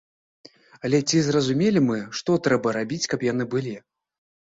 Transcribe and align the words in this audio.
Але 0.87 0.99
ці 1.09 1.19
зразумелі 1.27 1.79
мы, 1.89 1.97
што 2.21 2.37
трэба 2.47 2.73
рабіць, 2.79 3.09
каб 3.13 3.27
яны 3.29 3.47
былі? 3.53 3.75